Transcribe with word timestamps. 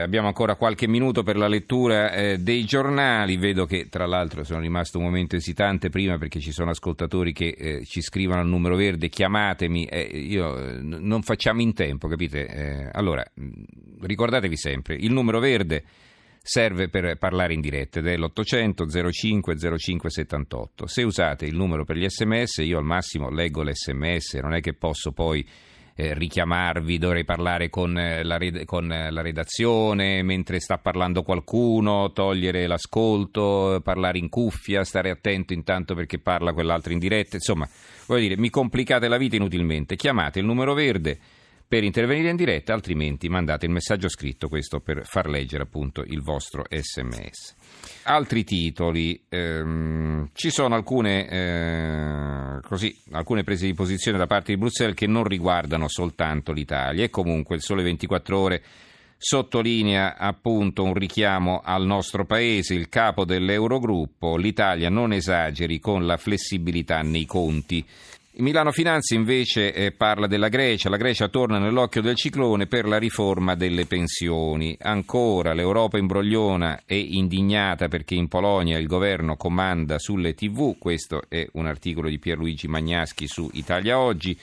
Abbiamo 0.00 0.28
ancora 0.28 0.54
qualche 0.54 0.88
minuto 0.88 1.22
per 1.22 1.36
la 1.36 1.48
lettura 1.48 2.12
eh, 2.12 2.38
dei 2.38 2.64
giornali. 2.64 3.36
Vedo 3.36 3.66
che 3.66 3.88
tra 3.88 4.06
l'altro 4.06 4.44
sono 4.44 4.60
rimasto 4.60 4.98
un 4.98 5.04
momento 5.04 5.36
esitante 5.36 5.90
prima 5.90 6.18
perché 6.18 6.40
ci 6.40 6.52
sono 6.52 6.70
ascoltatori 6.70 7.32
che 7.32 7.54
eh, 7.56 7.84
ci 7.84 8.00
scrivono 8.00 8.40
al 8.40 8.46
numero 8.46 8.76
verde, 8.76 9.08
chiamatemi. 9.08 9.84
Eh, 9.84 10.00
io 10.00 10.56
eh, 10.56 10.72
n- 10.80 10.98
non 11.00 11.22
facciamo 11.22 11.60
in 11.60 11.74
tempo, 11.74 12.08
capite? 12.08 12.46
Eh, 12.46 12.88
allora, 12.92 13.24
ricordatevi 14.00 14.56
sempre, 14.56 14.96
il 14.96 15.12
numero 15.12 15.38
verde 15.38 15.84
serve 16.42 16.88
per 16.88 17.16
parlare 17.18 17.52
in 17.52 17.60
diretta 17.60 17.98
ed 17.98 18.06
è 18.06 18.16
l'800 18.16 19.10
05 19.10 19.56
05 19.78 20.10
78. 20.10 20.86
Se 20.86 21.02
usate 21.02 21.46
il 21.46 21.54
numero 21.54 21.84
per 21.84 21.96
gli 21.96 22.08
sms, 22.08 22.58
io 22.58 22.78
al 22.78 22.84
massimo 22.84 23.30
leggo 23.30 23.62
l'sms, 23.62 24.34
non 24.34 24.54
è 24.54 24.60
che 24.60 24.72
posso 24.72 25.12
poi 25.12 25.46
eh, 26.00 26.14
richiamarvi, 26.14 26.96
dovrei 26.96 27.24
parlare 27.24 27.68
con, 27.68 27.98
eh, 27.98 28.24
la, 28.24 28.38
con 28.64 28.90
eh, 28.90 29.10
la, 29.10 29.20
redazione 29.20 30.22
mentre 30.22 30.58
sta 30.58 30.78
parlando 30.78 31.22
qualcuno, 31.22 32.10
togliere 32.12 32.66
l'ascolto, 32.66 33.80
parlare 33.84 34.16
in 34.16 34.30
cuffia, 34.30 34.82
stare 34.82 35.10
attento 35.10 35.52
intanto 35.52 35.94
perché 35.94 36.18
parla 36.18 36.54
quell'altro 36.54 36.94
in 36.94 36.98
diretta, 36.98 37.36
insomma, 37.36 37.68
voglio 38.06 38.20
dire, 38.28 38.38
mi 38.38 38.48
complicate 38.48 39.08
la 39.08 39.18
vita 39.18 39.36
inutilmente. 39.36 39.96
Chiamate 39.96 40.38
il 40.38 40.46
numero 40.46 40.72
verde 40.72 41.18
per 41.70 41.84
intervenire 41.84 42.30
in 42.30 42.34
diretta, 42.34 42.72
altrimenti 42.72 43.28
mandate 43.28 43.64
il 43.64 43.70
messaggio 43.70 44.08
scritto, 44.08 44.48
questo 44.48 44.80
per 44.80 45.06
far 45.06 45.28
leggere 45.28 45.62
appunto 45.62 46.02
il 46.04 46.20
vostro 46.20 46.64
sms. 46.68 47.54
Altri 48.06 48.42
titoli, 48.42 49.22
ehm, 49.28 50.30
ci 50.32 50.50
sono 50.50 50.74
alcune, 50.74 51.28
eh, 51.28 52.60
così, 52.62 53.00
alcune 53.12 53.44
prese 53.44 53.66
di 53.66 53.74
posizione 53.74 54.18
da 54.18 54.26
parte 54.26 54.52
di 54.52 54.58
Bruxelles 54.58 54.96
che 54.96 55.06
non 55.06 55.22
riguardano 55.22 55.86
soltanto 55.86 56.50
l'Italia 56.50 57.04
e 57.04 57.08
comunque 57.08 57.54
il 57.54 57.62
Sole 57.62 57.84
24 57.84 58.36
ore 58.36 58.62
sottolinea 59.16 60.16
appunto 60.16 60.82
un 60.82 60.94
richiamo 60.94 61.60
al 61.62 61.86
nostro 61.86 62.24
paese, 62.24 62.74
il 62.74 62.88
capo 62.88 63.24
dell'Eurogruppo, 63.24 64.36
l'Italia 64.36 64.88
non 64.88 65.12
esageri 65.12 65.78
con 65.78 66.04
la 66.04 66.16
flessibilità 66.16 67.02
nei 67.02 67.26
conti. 67.26 67.86
Milano 68.40 68.72
Finanzi 68.72 69.14
invece 69.14 69.72
eh, 69.74 69.92
parla 69.92 70.26
della 70.26 70.48
Grecia, 70.48 70.88
la 70.88 70.96
Grecia 70.96 71.28
torna 71.28 71.58
nell'occhio 71.58 72.00
del 72.00 72.16
ciclone 72.16 72.66
per 72.66 72.86
la 72.86 72.96
riforma 72.96 73.54
delle 73.54 73.84
pensioni. 73.84 74.74
Ancora 74.80 75.52
l'Europa 75.52 75.98
imbrogliona 75.98 76.82
e 76.86 76.98
indignata 76.98 77.88
perché 77.88 78.14
in 78.14 78.28
Polonia 78.28 78.78
il 78.78 78.86
governo 78.86 79.36
comanda 79.36 79.98
sulle 79.98 80.34
tv, 80.34 80.78
questo 80.78 81.24
è 81.28 81.46
un 81.52 81.66
articolo 81.66 82.08
di 82.08 82.18
Pierluigi 82.18 82.66
Magnaschi 82.66 83.26
su 83.26 83.50
Italia 83.52 83.98
Oggi. 83.98 84.38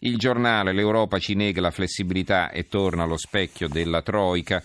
Il 0.00 0.16
giornale 0.16 0.72
L'Europa 0.72 1.18
ci 1.18 1.34
nega 1.34 1.60
la 1.60 1.70
flessibilità 1.70 2.50
e 2.50 2.66
torna 2.66 3.04
allo 3.04 3.16
specchio 3.16 3.68
della 3.68 4.02
Troica. 4.02 4.60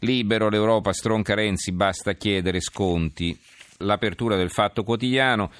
Libero 0.00 0.50
l'Europa 0.50 0.92
stronca 0.92 1.34
Renzi, 1.34 1.72
basta 1.72 2.12
chiedere 2.12 2.60
sconti. 2.60 3.34
L'apertura 3.78 4.36
del 4.36 4.50
fatto 4.50 4.82
quotidiano. 4.82 5.50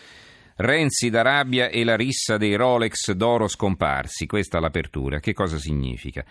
Renzi 0.62 1.10
d'Arabia 1.10 1.70
e 1.70 1.82
la 1.82 1.96
rissa 1.96 2.36
dei 2.36 2.54
Rolex 2.54 3.10
d'oro 3.14 3.48
scomparsi. 3.48 4.26
Questa 4.26 4.58
è 4.58 4.60
l'apertura. 4.60 5.18
Che 5.18 5.32
cosa 5.32 5.58
significa? 5.58 6.24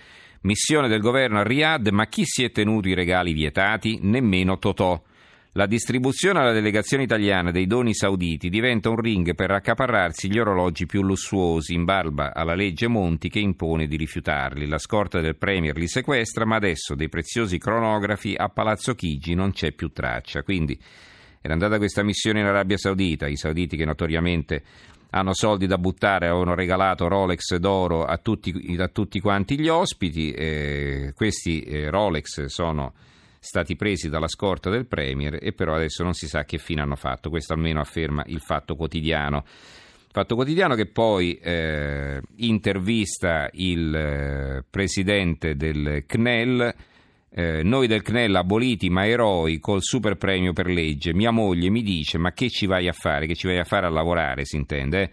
Missione 0.43 0.87
del 0.87 1.01
governo 1.01 1.39
a 1.39 1.43
Riyadh, 1.43 1.89
ma 1.89 2.05
chi 2.05 2.23
si 2.23 2.45
è 2.45 2.49
tenuto 2.49 2.87
i 2.87 2.93
regali 2.93 3.33
vietati? 3.33 3.99
Nemmeno 4.01 4.57
Totò. 4.57 5.03
La 5.55 5.65
distribuzione 5.65 6.39
alla 6.39 6.53
delegazione 6.53 7.03
italiana 7.03 7.51
dei 7.51 7.67
doni 7.67 7.93
sauditi 7.93 8.47
diventa 8.47 8.89
un 8.89 9.01
ring 9.01 9.35
per 9.35 9.51
accaparrarsi 9.51 10.31
gli 10.31 10.39
orologi 10.39 10.85
più 10.85 11.01
lussuosi 11.01 11.73
in 11.73 11.83
barba 11.83 12.33
alla 12.33 12.55
legge 12.55 12.87
Monti 12.87 13.27
che 13.27 13.39
impone 13.39 13.85
di 13.85 13.97
rifiutarli. 13.97 14.65
La 14.65 14.77
scorta 14.77 15.19
del 15.19 15.35
Premier 15.35 15.75
li 15.75 15.89
sequestra, 15.89 16.45
ma 16.45 16.55
adesso 16.55 16.95
dei 16.95 17.09
preziosi 17.09 17.57
cronografi 17.57 18.33
a 18.37 18.47
Palazzo 18.47 18.95
Chigi 18.95 19.33
non 19.33 19.51
c'è 19.51 19.73
più 19.73 19.91
traccia. 19.91 20.41
Quindi 20.41 20.79
era 21.41 21.53
andata 21.53 21.77
questa 21.77 22.03
missione 22.03 22.39
in 22.39 22.45
Arabia 22.45 22.77
Saudita, 22.77 23.27
i 23.27 23.35
sauditi 23.35 23.75
che 23.75 23.85
notoriamente 23.85 24.63
hanno 25.11 25.33
soldi 25.33 25.67
da 25.67 25.77
buttare, 25.77 26.27
avevano 26.27 26.53
regalato 26.53 27.07
Rolex 27.07 27.55
d'oro 27.55 28.05
a 28.05 28.17
tutti, 28.17 28.75
a 28.77 28.87
tutti 28.87 29.19
quanti 29.19 29.59
gli 29.59 29.67
ospiti, 29.67 30.31
eh, 30.31 31.13
questi 31.15 31.61
eh, 31.61 31.89
Rolex 31.89 32.45
sono 32.45 32.93
stati 33.39 33.75
presi 33.75 34.07
dalla 34.07 34.27
scorta 34.27 34.69
del 34.69 34.85
Premier 34.85 35.39
e 35.41 35.51
però 35.51 35.73
adesso 35.73 36.03
non 36.03 36.13
si 36.13 36.27
sa 36.27 36.45
che 36.45 36.59
fine 36.59 36.81
hanno 36.81 36.95
fatto, 36.95 37.29
questo 37.29 37.53
almeno 37.53 37.81
afferma 37.81 38.23
il 38.27 38.39
Fatto 38.39 38.75
Quotidiano. 38.75 39.43
Fatto 40.13 40.35
Quotidiano 40.35 40.75
che 40.75 40.85
poi 40.85 41.33
eh, 41.41 42.21
intervista 42.37 43.49
il 43.53 43.95
eh, 43.95 44.63
presidente 44.69 45.55
del 45.55 46.03
CNEL 46.05 46.75
eh, 47.33 47.63
noi 47.63 47.87
del 47.87 48.01
CNEL 48.01 48.35
aboliti 48.35 48.89
ma 48.89 49.07
eroi 49.07 49.59
col 49.59 49.81
super 49.81 50.15
premio 50.15 50.51
per 50.51 50.67
legge. 50.67 51.13
Mia 51.13 51.31
moglie 51.31 51.69
mi 51.69 51.81
dice: 51.81 52.17
Ma 52.17 52.31
che 52.33 52.49
ci 52.49 52.65
vai 52.65 52.87
a 52.87 52.93
fare? 52.93 53.25
Che 53.25 53.35
ci 53.35 53.47
vai 53.47 53.59
a 53.59 53.63
fare 53.63 53.85
a 53.85 53.89
lavorare? 53.89 54.45
Si 54.45 54.57
intende? 54.57 55.01
Eh? 55.01 55.09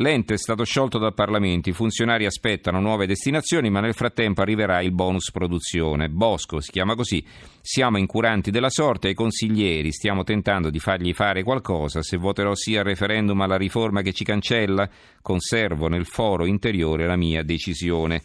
L'ente 0.00 0.34
è 0.34 0.38
stato 0.38 0.64
sciolto 0.64 0.96
dal 0.96 1.12
Parlamento, 1.12 1.68
i 1.68 1.74
funzionari 1.74 2.24
aspettano 2.24 2.80
nuove 2.80 3.06
destinazioni, 3.06 3.68
ma 3.68 3.80
nel 3.80 3.92
frattempo 3.92 4.40
arriverà 4.40 4.80
il 4.80 4.92
bonus 4.92 5.30
produzione. 5.30 6.08
Bosco 6.08 6.60
si 6.60 6.70
chiama 6.70 6.94
così. 6.94 7.22
Siamo 7.60 7.98
incuranti 7.98 8.50
della 8.50 8.70
sorte 8.70 9.08
ai 9.08 9.14
consiglieri, 9.14 9.92
stiamo 9.92 10.22
tentando 10.22 10.70
di 10.70 10.78
fargli 10.78 11.12
fare 11.12 11.42
qualcosa. 11.42 12.00
Se 12.00 12.16
voterò 12.16 12.54
sì 12.54 12.76
al 12.76 12.84
referendum 12.84 13.38
alla 13.42 13.58
riforma 13.58 14.00
che 14.00 14.12
ci 14.12 14.24
cancella, 14.24 14.88
conservo 15.20 15.88
nel 15.88 16.06
foro 16.06 16.46
interiore 16.46 17.06
la 17.06 17.16
mia 17.16 17.42
decisione. 17.42 18.22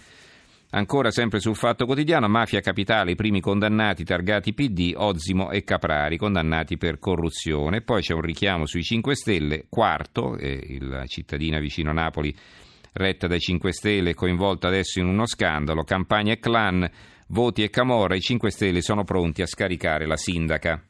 Ancora 0.75 1.09
sempre 1.09 1.39
sul 1.39 1.55
Fatto 1.55 1.85
Quotidiano, 1.85 2.27
mafia 2.27 2.59
capitale, 2.59 3.11
i 3.11 3.15
primi 3.15 3.39
condannati 3.39 4.03
targati 4.03 4.53
PD, 4.53 4.91
Ozimo 4.93 5.49
e 5.49 5.63
Caprari, 5.63 6.17
condannati 6.17 6.75
per 6.75 6.99
corruzione. 6.99 7.79
Poi 7.79 8.01
c'è 8.01 8.13
un 8.13 8.19
richiamo 8.19 8.65
sui 8.65 8.83
5 8.83 9.15
Stelle, 9.15 9.67
quarto, 9.69 10.35
eh, 10.35 10.77
la 10.81 11.05
cittadina 11.05 11.59
vicino 11.59 11.93
Napoli 11.93 12.35
retta 12.91 13.25
dai 13.25 13.39
5 13.39 13.71
Stelle, 13.71 14.13
coinvolta 14.13 14.67
adesso 14.67 14.99
in 14.99 15.05
uno 15.05 15.25
scandalo, 15.25 15.83
campagna 15.83 16.33
e 16.33 16.39
clan, 16.39 16.85
voti 17.27 17.63
e 17.63 17.69
camorra, 17.69 18.15
i 18.15 18.21
5 18.21 18.51
Stelle 18.51 18.81
sono 18.81 19.05
pronti 19.05 19.41
a 19.41 19.47
scaricare 19.47 20.05
la 20.05 20.17
sindaca. 20.17 20.83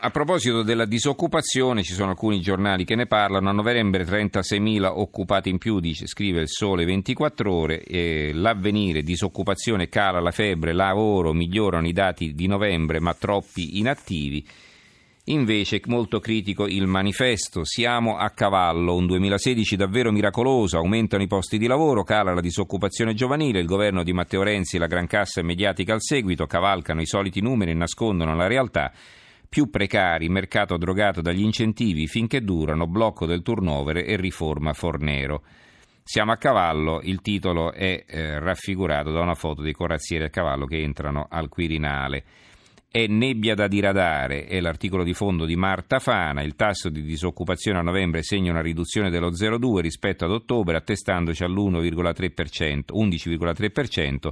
A 0.00 0.10
proposito 0.10 0.62
della 0.62 0.84
disoccupazione, 0.84 1.82
ci 1.82 1.92
sono 1.92 2.10
alcuni 2.10 2.40
giornali 2.40 2.84
che 2.84 2.94
ne 2.94 3.06
parlano. 3.06 3.48
A 3.48 3.52
novembre 3.52 4.04
36.000 4.04 4.84
occupati 4.84 5.48
in 5.48 5.58
più, 5.58 5.80
dice, 5.80 6.06
scrive 6.06 6.40
il 6.40 6.48
Sole 6.48 6.84
24 6.84 7.52
Ore. 7.52 7.82
E 7.82 8.30
l'avvenire, 8.32 9.02
disoccupazione, 9.02 9.88
cala 9.88 10.20
la 10.20 10.30
febbre, 10.30 10.72
lavoro, 10.72 11.32
migliorano 11.32 11.88
i 11.88 11.92
dati 11.92 12.32
di 12.32 12.46
novembre, 12.46 13.00
ma 13.00 13.12
troppi 13.12 13.80
inattivi. 13.80 14.46
Invece, 15.24 15.80
molto 15.86 16.20
critico 16.20 16.68
il 16.68 16.86
manifesto. 16.86 17.64
Siamo 17.64 18.18
a 18.18 18.30
cavallo. 18.30 18.94
Un 18.94 19.06
2016 19.06 19.74
davvero 19.74 20.12
miracoloso. 20.12 20.76
Aumentano 20.76 21.24
i 21.24 21.26
posti 21.26 21.58
di 21.58 21.66
lavoro, 21.66 22.04
cala 22.04 22.32
la 22.32 22.40
disoccupazione 22.40 23.14
giovanile. 23.14 23.58
Il 23.58 23.66
governo 23.66 24.04
di 24.04 24.12
Matteo 24.12 24.44
Renzi 24.44 24.76
e 24.76 24.78
la 24.78 24.86
gran 24.86 25.08
cassa 25.08 25.42
mediatica 25.42 25.92
al 25.92 26.02
seguito 26.02 26.46
cavalcano 26.46 27.00
i 27.00 27.06
soliti 27.06 27.40
numeri 27.40 27.72
e 27.72 27.74
nascondono 27.74 28.36
la 28.36 28.46
realtà 28.46 28.92
più 29.48 29.70
precari, 29.70 30.28
mercato 30.28 30.76
drogato 30.76 31.20
dagli 31.20 31.42
incentivi 31.42 32.06
finché 32.06 32.42
durano, 32.42 32.86
blocco 32.86 33.26
del 33.26 33.42
turnover 33.42 33.96
e 33.98 34.16
riforma 34.16 34.72
Fornero. 34.72 35.42
Siamo 36.02 36.32
a 36.32 36.36
cavallo, 36.36 37.00
il 37.02 37.20
titolo 37.20 37.72
è 37.72 38.04
eh, 38.06 38.38
raffigurato 38.38 39.10
da 39.10 39.20
una 39.20 39.34
foto 39.34 39.62
dei 39.62 39.72
corazzieri 39.72 40.24
a 40.24 40.30
cavallo 40.30 40.64
che 40.64 40.80
entrano 40.80 41.26
al 41.28 41.48
Quirinale. 41.48 42.24
È 42.90 43.06
nebbia 43.06 43.54
da 43.54 43.68
diradare, 43.68 44.46
è 44.46 44.58
l'articolo 44.60 45.04
di 45.04 45.12
fondo 45.12 45.44
di 45.44 45.54
Marta 45.56 45.98
Fana, 45.98 46.40
il 46.42 46.54
tasso 46.54 46.88
di 46.88 47.02
disoccupazione 47.02 47.78
a 47.78 47.82
novembre 47.82 48.22
segna 48.22 48.52
una 48.52 48.62
riduzione 48.62 49.10
dello 49.10 49.30
0,2 49.32 49.80
rispetto 49.80 50.24
ad 50.24 50.30
ottobre, 50.30 50.78
attestandoci 50.78 51.44
all'1,3%, 51.44 52.84
11,3%, 52.94 54.30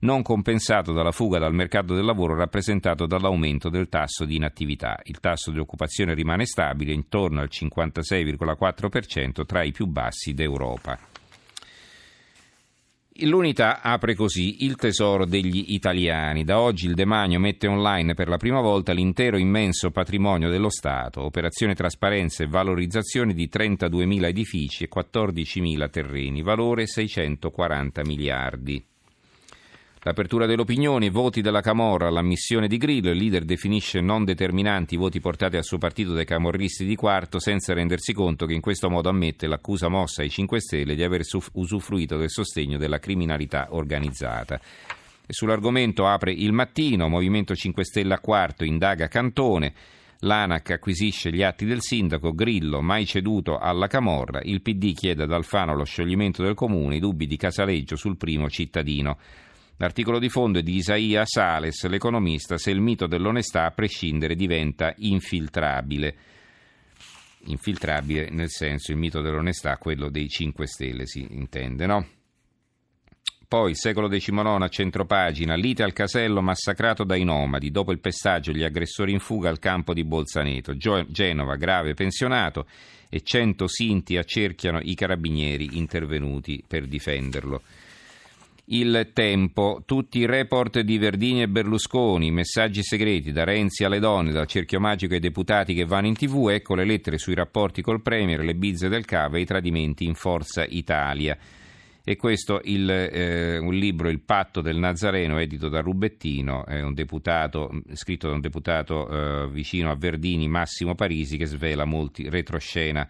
non 0.00 0.22
compensato 0.22 0.92
dalla 0.92 1.12
fuga 1.12 1.38
dal 1.38 1.54
mercato 1.54 1.94
del 1.94 2.04
lavoro 2.04 2.34
rappresentato 2.34 3.06
dall'aumento 3.06 3.68
del 3.68 3.88
tasso 3.88 4.24
di 4.24 4.36
inattività. 4.36 4.98
Il 5.04 5.20
tasso 5.20 5.50
di 5.50 5.58
occupazione 5.58 6.14
rimane 6.14 6.46
stabile 6.46 6.92
intorno 6.92 7.40
al 7.40 7.48
56,4% 7.50 9.44
tra 9.44 9.62
i 9.62 9.72
più 9.72 9.86
bassi 9.86 10.34
d'Europa. 10.34 10.98
L'unità 13.18 13.80
apre 13.80 14.16
così 14.16 14.64
il 14.64 14.74
tesoro 14.74 15.24
degli 15.24 15.66
italiani. 15.68 16.42
Da 16.42 16.58
oggi 16.58 16.86
il 16.86 16.94
demanio 16.94 17.38
mette 17.38 17.68
online 17.68 18.14
per 18.14 18.26
la 18.26 18.38
prima 18.38 18.60
volta 18.60 18.92
l'intero 18.92 19.38
immenso 19.38 19.92
patrimonio 19.92 20.50
dello 20.50 20.68
Stato, 20.68 21.22
operazione 21.22 21.76
trasparenza 21.76 22.42
e 22.42 22.48
valorizzazione 22.48 23.32
di 23.32 23.48
32.000 23.48 24.24
edifici 24.24 24.82
e 24.82 24.88
14.000 24.92 25.90
terreni, 25.90 26.42
valore 26.42 26.88
640 26.88 28.02
miliardi. 28.04 28.84
L'apertura 30.06 30.44
delle 30.44 30.60
opinioni, 30.60 31.08
voti 31.08 31.40
della 31.40 31.62
Camorra, 31.62 32.10
l'ammissione 32.10 32.68
di 32.68 32.76
Grillo, 32.76 33.08
il 33.08 33.16
leader 33.16 33.46
definisce 33.46 34.02
non 34.02 34.26
determinanti 34.26 34.96
i 34.96 34.98
voti 34.98 35.18
portati 35.18 35.56
al 35.56 35.64
suo 35.64 35.78
partito 35.78 36.12
dai 36.12 36.26
camorristi 36.26 36.84
di 36.84 36.94
quarto 36.94 37.38
senza 37.38 37.72
rendersi 37.72 38.12
conto 38.12 38.44
che 38.44 38.52
in 38.52 38.60
questo 38.60 38.90
modo 38.90 39.08
ammette 39.08 39.46
l'accusa 39.46 39.88
mossa 39.88 40.20
ai 40.20 40.28
5 40.28 40.60
Stelle 40.60 40.94
di 40.94 41.02
aver 41.02 41.22
usufruito 41.54 42.18
del 42.18 42.28
sostegno 42.28 42.76
della 42.76 42.98
criminalità 42.98 43.68
organizzata. 43.70 44.60
Sull'argomento 45.26 46.06
apre 46.06 46.32
il 46.32 46.52
mattino, 46.52 47.08
Movimento 47.08 47.54
5 47.54 47.82
Stelle 47.82 48.12
a 48.12 48.20
quarto, 48.20 48.62
indaga 48.62 49.08
Cantone. 49.08 49.72
L'ANAC 50.18 50.72
acquisisce 50.72 51.32
gli 51.32 51.42
atti 51.42 51.64
del 51.64 51.80
sindaco, 51.80 52.34
Grillo 52.34 52.82
mai 52.82 53.06
ceduto 53.06 53.56
alla 53.56 53.86
Camorra, 53.86 54.40
il 54.42 54.60
PD 54.60 54.92
chiede 54.92 55.22
ad 55.22 55.32
Alfano 55.32 55.74
lo 55.74 55.84
scioglimento 55.84 56.42
del 56.42 56.52
comune, 56.52 56.96
i 56.96 57.00
dubbi 57.00 57.26
di 57.26 57.38
Casaleggio 57.38 57.96
sul 57.96 58.18
primo 58.18 58.50
cittadino. 58.50 59.16
L'articolo 59.78 60.18
di 60.18 60.28
fondo 60.28 60.60
è 60.60 60.62
di 60.62 60.76
Isaia 60.76 61.24
Sales, 61.24 61.84
l'economista, 61.86 62.56
se 62.58 62.70
il 62.70 62.80
mito 62.80 63.06
dell'onestà 63.06 63.64
a 63.64 63.70
prescindere 63.72 64.36
diventa 64.36 64.94
infiltrabile. 64.98 66.16
Infiltrabile 67.46 68.30
nel 68.30 68.50
senso 68.50 68.92
il 68.92 68.98
mito 68.98 69.20
dell'onestà, 69.20 69.76
quello 69.76 70.08
dei 70.10 70.28
5 70.28 70.66
Stelle 70.66 71.06
si 71.06 71.26
intende, 71.28 71.86
no? 71.86 72.06
Poi, 73.46 73.74
secolo 73.74 74.08
XIX, 74.08 74.62
a 74.62 74.68
centropagina, 74.68 75.54
lite 75.54 75.82
al 75.82 75.92
casello 75.92 76.40
massacrato 76.40 77.04
dai 77.04 77.24
nomadi. 77.24 77.70
Dopo 77.70 77.92
il 77.92 78.00
pestaggio, 78.00 78.52
gli 78.52 78.64
aggressori 78.64 79.12
in 79.12 79.20
fuga 79.20 79.48
al 79.48 79.58
campo 79.58 79.92
di 79.92 80.02
Bolzaneto. 80.02 80.76
Genova, 80.76 81.54
grave 81.56 81.94
pensionato 81.94 82.66
e 83.08 83.20
100 83.20 83.68
sinti 83.68 84.16
accerchiano 84.16 84.80
i 84.80 84.94
carabinieri 84.94 85.76
intervenuti 85.76 86.64
per 86.66 86.86
difenderlo. 86.86 87.62
Il 88.66 89.10
tempo, 89.12 89.82
tutti 89.84 90.20
i 90.20 90.24
report 90.24 90.80
di 90.80 90.96
Verdini 90.96 91.42
e 91.42 91.48
Berlusconi, 91.48 92.30
messaggi 92.30 92.82
segreti 92.82 93.30
da 93.30 93.44
Renzi 93.44 93.84
alle 93.84 93.98
donne, 93.98 94.32
dal 94.32 94.46
cerchio 94.46 94.80
magico 94.80 95.12
ai 95.12 95.20
deputati 95.20 95.74
che 95.74 95.84
vanno 95.84 96.06
in 96.06 96.14
tv, 96.14 96.48
ecco 96.48 96.74
le 96.74 96.86
lettere 96.86 97.18
sui 97.18 97.34
rapporti 97.34 97.82
col 97.82 98.00
Premier, 98.00 98.40
le 98.40 98.54
bizze 98.54 98.88
del 98.88 99.04
cavo 99.04 99.36
e 99.36 99.40
i 99.40 99.44
tradimenti 99.44 100.06
in 100.06 100.14
Forza 100.14 100.64
Italia. 100.66 101.36
E 102.02 102.16
questo 102.16 102.62
il, 102.64 102.88
eh, 102.90 103.58
un 103.58 103.74
libro, 103.74 104.08
Il 104.08 104.20
patto 104.20 104.62
del 104.62 104.78
Nazareno, 104.78 105.38
edito 105.38 105.68
da 105.68 105.80
Rubettino, 105.80 106.64
è 106.64 106.80
un 106.80 106.94
deputato, 106.94 107.70
scritto 107.92 108.28
da 108.28 108.34
un 108.34 108.40
deputato 108.40 109.08
eh, 109.08 109.48
vicino 109.50 109.90
a 109.90 109.94
Verdini, 109.94 110.48
Massimo 110.48 110.94
Parisi, 110.94 111.36
che 111.36 111.44
svela 111.44 111.84
molti 111.84 112.30
retroscena. 112.30 113.06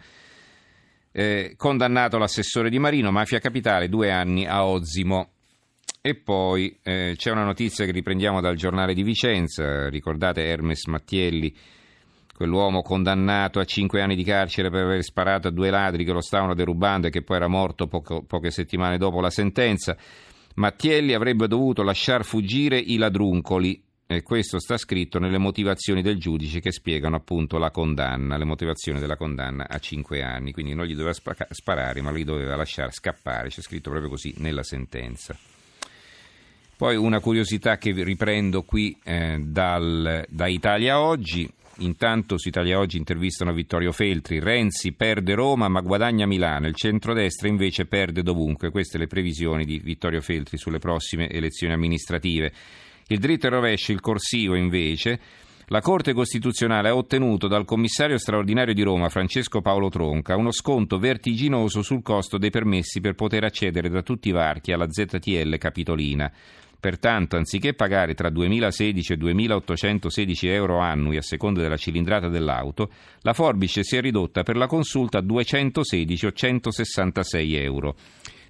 Eh, 1.13 1.55
condannato 1.57 2.19
l'assessore 2.19 2.71
di 2.71 2.81
Marino, 2.81 3.13
mafia 3.13 3.39
capitale, 3.39 3.89
due 3.89 4.11
anni 4.11 4.47
a 4.47 4.67
Ozimo. 4.67 5.34
E 6.07 6.17
poi 6.17 6.79
eh, 6.83 7.15
c'è 7.17 7.31
una 7.31 7.45
notizia 7.45 7.87
che 7.87 7.91
riprendiamo 7.91 8.43
dal 8.43 8.57
giornale 8.57 8.93
di 8.93 9.03
Vicenza, 9.03 9.89
ricordate 9.89 10.45
Hermes 10.45 10.85
Mattielli, 10.85 11.51
quell'uomo 12.37 12.83
condannato 12.83 13.59
a 13.59 13.65
cinque 13.65 14.03
anni 14.03 14.15
di 14.15 14.23
carcere 14.23 14.69
per 14.69 14.85
aver 14.85 15.03
sparato 15.03 15.49
a 15.49 15.51
due 15.51 15.71
ladri 15.71 16.05
che 16.05 16.13
lo 16.13 16.21
stavano 16.21 16.53
derubando 16.53 17.07
e 17.07 17.11
che 17.11 17.23
poi 17.23 17.37
era 17.37 17.49
morto 17.49 17.87
poco, 17.87 18.23
poche 18.23 18.51
settimane 18.51 18.99
dopo 18.99 19.23
la 19.23 19.31
sentenza. 19.31 19.97
Mattielli 20.57 21.15
avrebbe 21.15 21.49
dovuto 21.49 21.83
lasciar 21.83 22.23
fuggire 22.23 22.77
i 22.79 22.99
ladruncoli 22.99 23.83
e 24.07 24.23
questo 24.23 24.61
sta 24.61 24.77
scritto 24.77 25.19
nelle 25.19 25.39
motivazioni 25.39 26.03
del 26.03 26.19
giudice 26.19 26.61
che 26.61 26.71
spiegano 26.71 27.17
appunto 27.17 27.57
la 27.57 27.71
condanna, 27.71 28.37
le 28.37 28.45
motivazioni 28.45 29.01
della 29.01 29.17
condanna 29.17 29.67
a 29.67 29.79
cinque 29.79 30.23
anni. 30.23 30.53
Quindi 30.53 30.75
non 30.75 30.85
gli 30.85 30.95
doveva 30.95 31.15
sparare, 31.15 32.03
ma 32.03 32.13
li 32.13 32.25
doveva 32.25 32.57
lasciare 32.57 32.93
scappare. 32.93 33.49
C'è 33.49 33.63
scritto 33.63 33.89
proprio 33.89 34.11
così 34.11 34.35
nella 34.37 34.63
sentenza. 34.63 35.35
Poi 36.77 36.97
una 36.97 37.21
curiosità 37.21 37.79
che 37.79 37.93
riprendo 37.93 38.63
qui 38.63 38.97
eh, 39.05 39.39
dal, 39.41 40.25
da 40.29 40.49
Italia 40.49 41.01
Oggi. 41.01 41.49
Intanto 41.79 42.37
su 42.37 42.49
Italia 42.49 42.79
Oggi 42.79 42.97
intervistano 42.97 43.53
Vittorio 43.53 43.93
Feltri. 43.93 44.41
Renzi 44.41 44.93
perde 44.93 45.35
Roma 45.35 45.69
ma 45.69 45.81
guadagna 45.81 46.27
Milano. 46.27 46.67
Il 46.67 46.75
centrodestra 46.75 47.47
invece 47.47 47.87
perde 47.87 48.23
dovunque. 48.23 48.71
Queste 48.71 48.99
le 48.99 49.07
previsioni 49.07 49.65
di 49.65 49.79
Vittorio 49.79 50.21
Feltri 50.21 50.59
sulle 50.59 50.79
prossime 50.81 51.29
elezioni 51.31 51.73
amministrative. 51.73 52.53
Il 53.07 53.21
dritto 53.21 53.47
e 53.47 53.51
rovescio, 53.51 53.93
il 53.93 54.01
corsivo 54.01 54.57
invece. 54.57 55.21
La 55.69 55.81
Corte 55.81 56.13
Costituzionale 56.13 56.91
ha 56.91 56.97
ottenuto 56.97 57.49
dal 57.49 57.65
commissario 57.65 58.19
straordinario 58.19 58.75
di 58.75 58.83
Roma, 58.83 59.09
Francesco 59.09 59.63
Paolo 59.63 59.89
Tronca, 59.89 60.37
uno 60.37 60.53
sconto 60.53 60.99
vertiginoso 60.99 61.81
sul 61.81 62.03
costo 62.03 62.37
dei 62.37 62.51
permessi 62.51 63.01
per 63.01 63.15
poter 63.15 63.45
accedere 63.45 63.89
da 63.89 64.03
tutti 64.03 64.29
i 64.29 64.33
varchi 64.33 64.73
alla 64.73 64.91
ZTL 64.91 65.57
Capitolina. 65.57 66.31
Pertanto, 66.85 67.37
anziché 67.37 67.73
pagare 67.73 68.13
tra 68.13 68.29
2016 68.29 69.15
e 69.15 69.17
2.816 69.17 70.49
euro 70.49 70.81
annui 70.81 71.17
a 71.17 71.23
seconda 71.23 71.63
della 71.63 71.79
cilindrata 71.79 72.29
dell'auto, 72.29 72.91
la 73.23 73.33
forbice 73.33 73.83
si 73.83 73.97
è 73.97 74.03
ridotta 74.03 74.43
per 74.43 74.59
la 74.59 74.67
consulta 74.67 75.17
a 75.17 75.23
216 75.23 76.27
o 76.27 76.33
166 76.33 77.55
euro. 77.57 77.97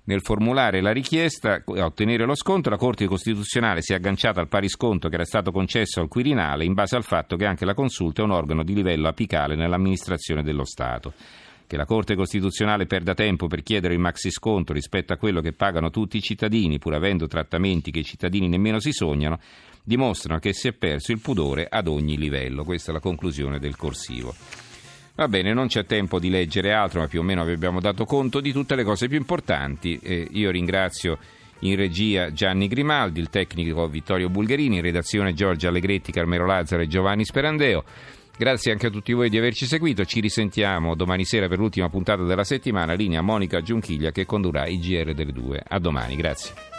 Nel 0.06 0.20
formulare 0.20 0.80
la 0.80 0.90
richiesta 0.90 1.62
a 1.64 1.84
ottenere 1.84 2.24
lo 2.24 2.34
sconto, 2.34 2.70
la 2.70 2.76
Corte 2.76 3.06
Costituzionale 3.06 3.82
si 3.82 3.92
è 3.92 3.94
agganciata 3.94 4.40
al 4.40 4.48
pari 4.48 4.68
sconto 4.68 5.08
che 5.08 5.14
era 5.14 5.24
stato 5.24 5.52
concesso 5.52 6.00
al 6.00 6.08
Quirinale 6.08 6.64
in 6.64 6.74
base 6.74 6.96
al 6.96 7.04
fatto 7.04 7.36
che 7.36 7.46
anche 7.46 7.64
la 7.64 7.74
consulta 7.74 8.22
è 8.22 8.24
un 8.24 8.32
organo 8.32 8.64
di 8.64 8.74
livello 8.74 9.06
apicale 9.06 9.54
nell'amministrazione 9.54 10.42
dello 10.42 10.64
Stato 10.64 11.12
che 11.66 11.76
la 11.76 11.84
Corte 11.84 12.14
Costituzionale 12.14 12.86
perda 12.86 13.14
tempo 13.14 13.46
per 13.46 13.62
chiedere 13.62 13.94
il 13.94 14.00
maxi 14.00 14.30
sconto 14.30 14.72
rispetto 14.72 15.12
a 15.12 15.16
quello 15.16 15.40
che 15.40 15.52
pagano 15.52 15.90
tutti 15.90 16.16
i 16.16 16.22
cittadini, 16.22 16.78
pur 16.78 16.94
avendo 16.94 17.26
trattamenti 17.26 17.90
che 17.90 18.00
i 18.00 18.04
cittadini 18.04 18.48
nemmeno 18.48 18.80
si 18.80 18.92
sognano, 18.92 19.38
dimostrano 19.82 20.38
che 20.38 20.52
si 20.52 20.68
è 20.68 20.72
perso 20.72 21.12
il 21.12 21.20
pudore 21.20 21.66
ad 21.68 21.88
ogni 21.88 22.16
livello. 22.16 22.64
Questa 22.64 22.90
è 22.90 22.94
la 22.94 23.00
conclusione 23.00 23.58
del 23.58 23.76
corsivo. 23.76 24.34
Va 25.16 25.28
bene, 25.28 25.52
non 25.52 25.68
c'è 25.68 25.86
tempo 25.86 26.18
di 26.18 26.28
leggere 26.28 26.72
altro, 26.72 27.00
ma 27.00 27.06
più 27.06 27.20
o 27.20 27.22
meno 27.22 27.44
vi 27.44 27.52
abbiamo 27.52 27.80
dato 27.80 28.04
conto 28.04 28.40
di 28.40 28.50
tutte 28.50 28.74
le 28.74 28.82
cose 28.82 29.06
più 29.06 29.16
importanti. 29.16 29.98
Eh, 30.02 30.26
io 30.32 30.50
ringrazio 30.50 31.18
in 31.60 31.76
regia 31.76 32.32
Gianni 32.32 32.66
Grimaldi, 32.66 33.20
il 33.20 33.30
tecnico 33.30 33.86
Vittorio 33.86 34.28
Bulgherini, 34.28 34.76
in 34.76 34.82
redazione 34.82 35.32
Giorgia 35.32 35.68
Allegretti, 35.68 36.10
Carmelo 36.10 36.46
Lazzaro 36.46 36.82
e 36.82 36.88
Giovanni 36.88 37.24
Sperandeo. 37.24 37.84
Grazie 38.36 38.72
anche 38.72 38.88
a 38.88 38.90
tutti 38.90 39.12
voi 39.12 39.30
di 39.30 39.38
averci 39.38 39.64
seguito. 39.64 40.04
Ci 40.04 40.18
risentiamo 40.18 40.96
domani 40.96 41.24
sera 41.24 41.46
per 41.46 41.58
l'ultima 41.58 41.88
puntata 41.88 42.24
della 42.24 42.42
settimana. 42.42 42.94
Linea 42.94 43.22
Monica 43.22 43.60
Giunchiglia 43.60 44.10
che 44.10 44.26
condurrà 44.26 44.66
i 44.66 44.78
GR 44.78 45.14
delle 45.14 45.32
due. 45.32 45.62
A 45.64 45.78
domani, 45.78 46.16
grazie. 46.16 46.73